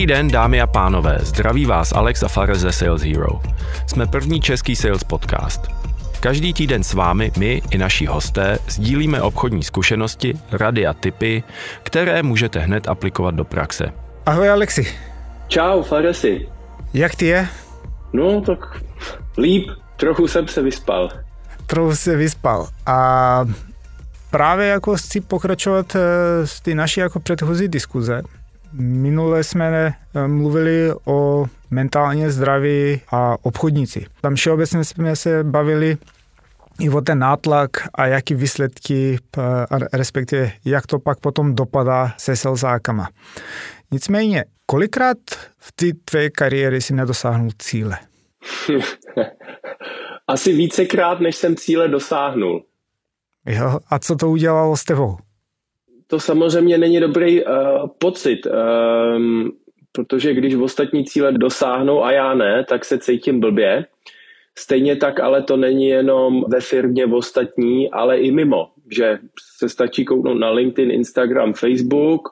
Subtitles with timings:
[0.00, 3.40] Dobrý den, dámy a pánové, zdraví vás Alex a Fares ze Sales Hero.
[3.86, 5.66] Jsme první český sales podcast.
[6.20, 11.42] Každý týden s vámi my i naši hosté sdílíme obchodní zkušenosti, rady a tipy,
[11.82, 13.92] které můžete hned aplikovat do praxe.
[14.26, 14.86] Ahoj Alexi.
[15.48, 16.48] Čau, Faresi.
[16.94, 17.48] Jak ty je?
[18.12, 18.82] No, tak
[19.38, 19.70] líp.
[19.96, 21.08] Trochu jsem se vyspal.
[21.66, 22.68] Trochu se vyspal.
[22.86, 23.44] A
[24.30, 25.92] právě jako chci pokračovat
[26.44, 28.22] z eh, ty naší jako předchozí diskuze.
[28.72, 34.06] Minule jsme eh, mluvili o mentálně zdraví a obchodníci.
[34.20, 35.96] Tam všeobecně jsme se bavili
[36.80, 39.18] i o ten nátlak a jaký výsledky,
[39.92, 43.08] respektive jak to pak potom dopadá se selzákama.
[43.90, 45.18] Nicméně, kolikrát
[45.58, 47.98] v té tvé kariéry si nedosáhnul cíle?
[50.28, 52.64] Asi vícekrát, než jsem cíle dosáhnul.
[53.46, 55.16] Jo, a co to udělalo s tebou?
[56.10, 57.52] To samozřejmě není dobrý uh,
[57.98, 59.52] pocit, um,
[59.92, 63.86] protože když ostatní cíle dosáhnou a já ne, tak se cítím blbě.
[64.58, 69.18] Stejně tak ale to není jenom ve firmě v ostatní, ale i mimo, že
[69.56, 72.28] se stačí kouknout na LinkedIn, Instagram, Facebook,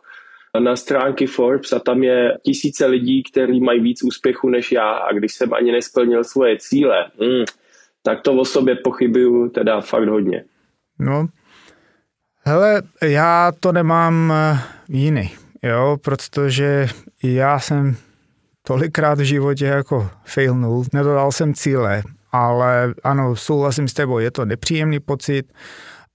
[0.58, 5.12] na stránky Forbes a tam je tisíce lidí, kteří mají víc úspěchu než já a
[5.12, 7.44] když jsem ani nesplnil svoje cíle, mm,
[8.02, 10.44] tak to o sobě pochybuju teda fakt hodně.
[10.98, 11.28] No,
[12.48, 15.32] hele, já to nemám eh, jiný,
[15.62, 16.88] jo, protože
[17.22, 17.96] já jsem
[18.62, 24.44] tolikrát v životě jako failnul, nedodal jsem cíle, ale ano, souhlasím s tebou, je to
[24.44, 25.52] nepříjemný pocit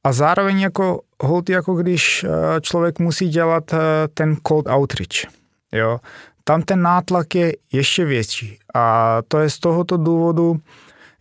[0.04, 2.30] a zároveň jako hold, jako když eh,
[2.62, 3.78] člověk musí dělat eh,
[4.14, 5.34] ten cold outreach,
[5.72, 6.00] jo,
[6.44, 10.58] tam ten nátlak je ještě větší a to je z tohoto důvodu,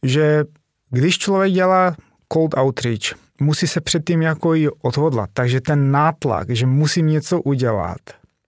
[0.02, 0.44] že
[0.90, 1.94] když člověk dělá
[2.32, 8.00] cold outreach, musí se předtím jako i odhodlat, takže ten nátlak, že musím něco udělat,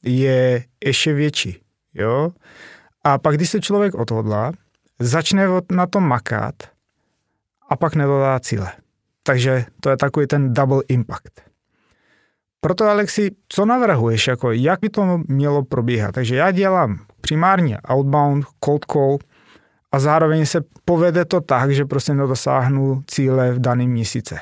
[0.04, 1.60] je ještě větší,
[1.94, 2.30] jo.
[3.04, 4.52] A pak, když se člověk odhodlá,
[4.98, 6.54] začne na tom makat
[7.68, 8.72] a pak nedodá cíle.
[9.22, 11.40] Takže to je takový ten double impact.
[12.60, 16.12] Proto, Alexi, co navrhuješ, jako jak by to mělo probíhat?
[16.12, 19.18] Takže já dělám primárně outbound, cold call
[19.94, 24.38] a zároveň se povede to tak, že prostě nedosáhnu cíle v daném měsíce.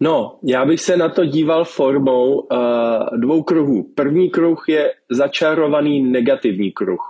[0.00, 3.92] No, já bych se na to díval formou uh, dvou kruhů.
[3.94, 7.00] První kruh je začarovaný negativní kruh.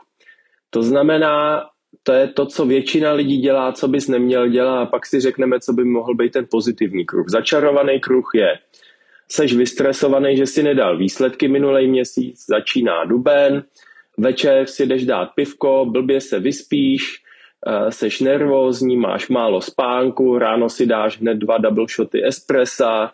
[0.71, 1.65] To znamená,
[2.03, 5.61] to je to, co většina lidí dělá, co bys neměl dělat a pak si řekneme,
[5.61, 7.27] co by mohl být ten pozitivní kruh.
[7.29, 8.59] Začarovaný kruh je,
[9.29, 13.65] seš vystresovaný, že si nedal výsledky minulý měsíc, začíná duben,
[14.19, 17.27] večer si jdeš dát pivko, blbě se vyspíš,
[17.91, 23.13] seš nervózní, máš málo spánku, ráno si dáš hned dva double shoty espressa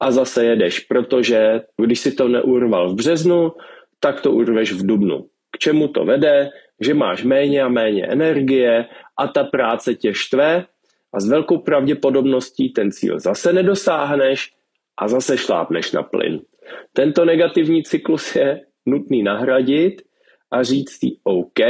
[0.00, 3.52] a zase jedeš, protože když si to neurval v březnu,
[4.00, 5.26] tak to urveš v dubnu.
[5.50, 6.50] K čemu to vede?
[6.80, 8.86] že máš méně a méně energie
[9.16, 10.66] a ta práce tě štve
[11.12, 14.52] a s velkou pravděpodobností ten cíl zase nedosáhneš
[14.96, 16.40] a zase šlápneš na plyn.
[16.92, 20.02] Tento negativní cyklus je nutný nahradit
[20.50, 21.60] a říct si OK,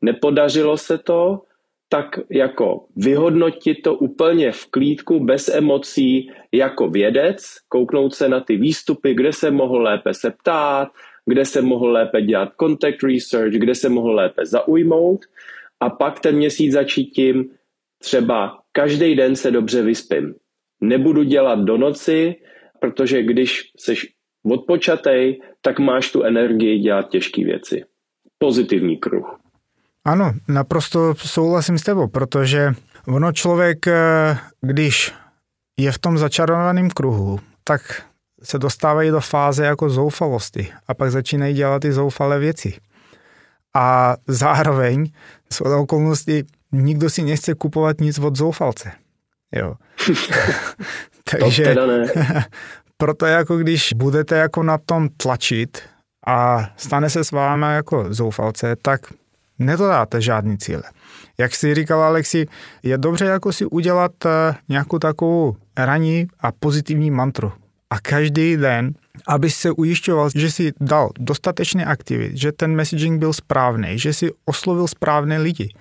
[0.00, 1.42] nepodařilo se to,
[1.88, 8.56] tak jako vyhodnotit to úplně v klídku, bez emocí, jako vědec, kouknout se na ty
[8.56, 10.88] výstupy, kde se mohl lépe se ptát,
[11.26, 15.24] kde se mohl lépe dělat contact research, kde se mohl lépe zaujmout
[15.80, 17.50] a pak ten měsíc začít tím,
[17.98, 20.34] třeba každý den se dobře vyspím.
[20.80, 22.34] Nebudu dělat do noci,
[22.80, 24.12] protože když seš
[24.50, 27.84] odpočatej, tak máš tu energii dělat těžké věci.
[28.38, 29.47] Pozitivní kruh.
[30.04, 32.74] Ano, naprosto souhlasím s tebou, protože
[33.06, 35.14] ono člověk, eh, když
[35.80, 38.02] je v tom začarovaném kruhu, tak
[38.42, 42.74] se dostávají do fáze jako zoufalosti a pak začínají dělat ty zoufalé věci.
[43.76, 45.10] A zároveň
[45.52, 46.42] z okolností
[46.72, 48.92] nikdo si nechce kupovat nic od zoufalce.
[49.56, 49.74] Jo.
[51.40, 51.74] Takže
[52.96, 55.82] proto jako když budete jako na tom tlačit
[56.26, 59.00] a stane se s vámi jako zoufalce, tak
[59.58, 60.82] nedodáte žádný cíle.
[61.38, 62.46] Jak si říkal Alexi,
[62.82, 67.52] je dobře jako si udělat eh, nějakou takovou raní a pozitivní mantru
[67.90, 68.94] a každý den,
[69.26, 74.30] aby se ujišťoval, že si dal dostatečný aktivit, že ten messaging byl správný, že si
[74.44, 75.74] oslovil správné lidi,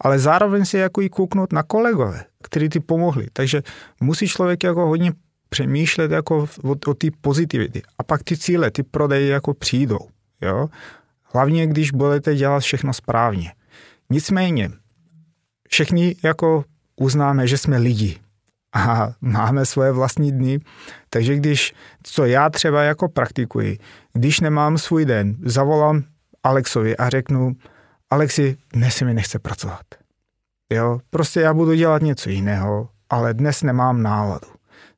[0.00, 3.26] ale zároveň si jako i kouknout na kolegové, kteří ti pomohli.
[3.32, 3.62] Takže
[4.00, 5.12] musí člověk jako hodně
[5.48, 7.82] přemýšlet jako o, o ty pozitivity.
[7.98, 10.08] A pak ty cíle, ty prodeje jako přijdou.
[10.40, 10.68] Jo?
[11.32, 13.52] Hlavně, když budete dělat všechno správně.
[14.10, 14.70] Nicméně,
[15.68, 16.64] všichni jako
[16.96, 18.18] uznáme, že jsme lidi
[18.72, 20.60] a máme svoje vlastní dny.
[21.10, 23.78] Takže když, co já třeba jako praktikuji,
[24.12, 26.04] když nemám svůj den, zavolám
[26.42, 27.52] Alexovi a řeknu,
[28.10, 29.82] Alexi, dnes mi nechce pracovat.
[30.72, 34.48] Jo, prostě já budu dělat něco jiného, ale dnes nemám náladu.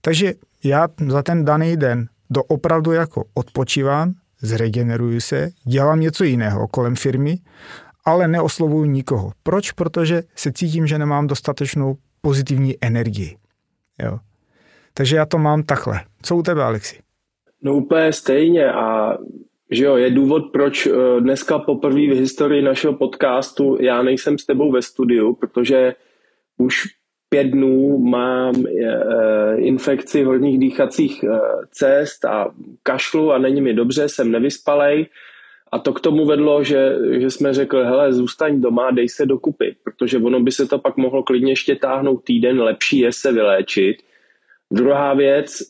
[0.01, 0.33] Takže
[0.65, 4.15] já za ten daný den do opravdu jako odpočívám,
[4.45, 7.39] zregeneruju se, dělám něco jiného kolem firmy,
[8.05, 9.33] ale neoslovuju nikoho.
[9.43, 9.73] Proč?
[9.73, 13.37] Protože se cítím, že nemám dostatečnou pozitivní energii.
[14.03, 14.19] Jo.
[14.95, 16.01] Takže já to mám takhle.
[16.23, 16.99] Co u tebe, Alexi?
[17.63, 19.17] No úplně stejně a
[19.71, 24.47] že jo, je důvod, proč eh, dneska poprvé v historii našeho podcastu já nejsem s
[24.47, 25.95] tebou ve studiu, protože
[26.59, 26.83] už
[27.35, 31.39] pět dnů mám eh, infekci horních dýchacích eh,
[31.71, 35.07] cest a kašlu a není mi dobře, jsem nevyspalej.
[35.73, 39.77] A to k tomu vedlo, že, že jsme řekli, hele, zůstaň doma, dej se dokupy,
[39.85, 43.97] protože ono by se to pak mohlo klidně ještě táhnout týden, lepší je se vyléčit.
[44.71, 45.63] Druhá věc,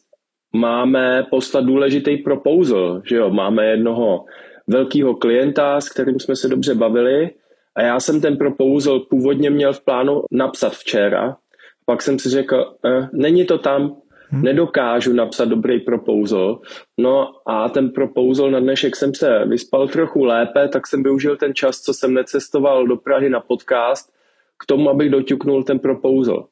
[0.52, 4.25] máme poslat důležitý proposal, že jo, máme jednoho
[4.66, 7.31] velkého klienta, s kterým jsme se dobře bavili
[7.75, 11.37] a já jsem ten proposal původně měl v plánu napsat včera,
[11.86, 13.96] pak jsem si řekl, eh, není to tam,
[14.28, 14.42] hmm.
[14.42, 16.60] nedokážu napsat dobrý proposal.
[16.98, 21.54] No a ten proposal na dnešek jsem se vyspal trochu lépe, tak jsem využil ten
[21.54, 24.12] čas, co jsem necestoval do Prahy na podcast,
[24.58, 26.46] k tomu, abych doťuknul ten proposal.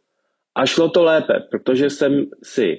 [0.55, 2.77] A šlo to lépe, protože jsem si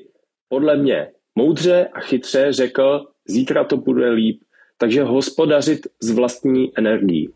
[0.49, 4.41] podle mě moudře a chytře řekl, zítra to bude líp.
[4.77, 7.29] Takže hospodařit s vlastní energií.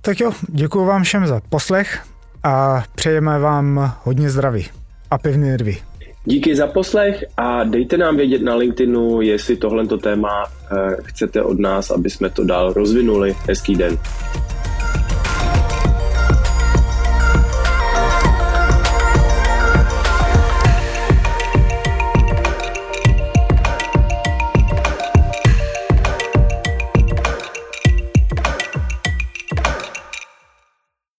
[0.00, 2.02] Tak jo, děkuji vám všem za poslech
[2.42, 4.66] a přejeme vám hodně zdraví
[5.10, 5.76] a pevné nervy.
[6.24, 11.58] Díky za poslech a dejte nám vědět na LinkedInu, jestli tohle téma eh, chcete od
[11.58, 13.36] nás, aby jsme to dál rozvinuli.
[13.48, 13.98] Hezký den.